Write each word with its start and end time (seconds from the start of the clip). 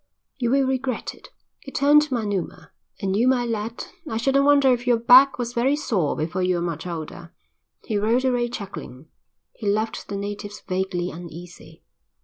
"You 0.39 0.49
will 0.49 0.65
regret 0.65 1.13
it." 1.13 1.27
He 1.59 1.71
turned 1.71 2.01
to 2.01 2.13
Manuma. 2.15 2.71
"And 3.01 3.15
you, 3.15 3.27
my 3.27 3.45
lad, 3.45 3.85
I 4.09 4.17
shouldn't 4.17 4.45
wonder 4.45 4.73
if 4.73 4.87
your 4.87 4.97
back 4.97 5.37
was 5.37 5.53
very 5.53 5.75
sore 5.75 6.15
before 6.15 6.41
you're 6.41 6.59
much 6.59 6.87
older." 6.87 7.31
He 7.85 7.99
rode 7.99 8.25
away 8.25 8.49
chuckling. 8.49 9.09
He 9.53 9.67
left 9.69 10.07
the 10.07 10.17
natives 10.17 10.59
vaguely 10.67 11.11
uneasy. 11.11 11.83